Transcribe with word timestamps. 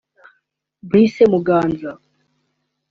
Blaise 0.89 1.23
Muganza 1.31 1.91